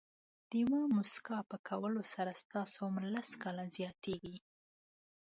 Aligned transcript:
د 0.49 0.51
یوې 0.61 0.83
موسکا 0.95 1.37
په 1.51 1.57
کولو 1.67 2.01
سره 2.13 2.31
ستاسو 2.43 2.77
عمر 2.85 3.03
لس 3.15 3.29
کاله 3.41 3.65
زیاتېږي. 3.77 4.37